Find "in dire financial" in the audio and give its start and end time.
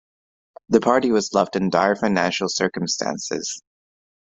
1.55-2.49